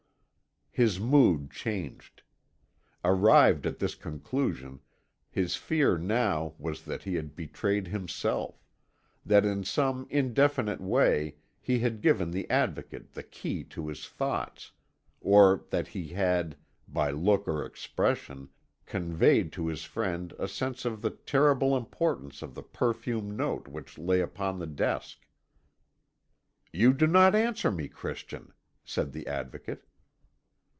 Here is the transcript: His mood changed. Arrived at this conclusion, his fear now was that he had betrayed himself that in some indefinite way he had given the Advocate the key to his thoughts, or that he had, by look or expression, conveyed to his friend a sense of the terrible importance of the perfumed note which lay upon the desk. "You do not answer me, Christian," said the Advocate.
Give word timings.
His 0.73 1.01
mood 1.01 1.51
changed. 1.51 2.23
Arrived 3.03 3.67
at 3.67 3.79
this 3.79 3.93
conclusion, 3.93 4.79
his 5.29 5.57
fear 5.57 5.97
now 5.97 6.55
was 6.57 6.83
that 6.85 7.03
he 7.03 7.15
had 7.15 7.35
betrayed 7.35 7.87
himself 7.89 8.63
that 9.25 9.43
in 9.43 9.65
some 9.65 10.07
indefinite 10.09 10.79
way 10.79 11.35
he 11.59 11.79
had 11.79 11.99
given 11.99 12.31
the 12.31 12.49
Advocate 12.49 13.11
the 13.11 13.21
key 13.21 13.65
to 13.65 13.89
his 13.89 14.07
thoughts, 14.07 14.71
or 15.19 15.65
that 15.71 15.89
he 15.89 16.07
had, 16.07 16.55
by 16.87 17.11
look 17.11 17.49
or 17.49 17.65
expression, 17.65 18.47
conveyed 18.85 19.51
to 19.51 19.67
his 19.67 19.83
friend 19.83 20.33
a 20.39 20.47
sense 20.47 20.85
of 20.85 21.01
the 21.01 21.09
terrible 21.11 21.75
importance 21.75 22.41
of 22.41 22.55
the 22.55 22.63
perfumed 22.63 23.35
note 23.35 23.67
which 23.67 23.97
lay 23.97 24.21
upon 24.21 24.57
the 24.57 24.67
desk. 24.67 25.27
"You 26.71 26.93
do 26.93 27.07
not 27.07 27.35
answer 27.35 27.71
me, 27.71 27.89
Christian," 27.89 28.53
said 28.85 29.11
the 29.11 29.27
Advocate. 29.27 29.83